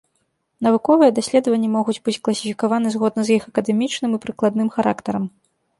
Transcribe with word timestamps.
Навуковыя 0.67 1.13
даследаванні 1.19 1.69
могуць 1.75 1.97
быць 2.09 2.15
класіфікаваны 2.29 2.87
згодна 2.97 3.21
з 3.29 3.39
іх 3.39 3.43
акадэмічным 3.53 4.11
і 4.19 4.23
прыкладным 4.27 4.69
характарам. 4.81 5.23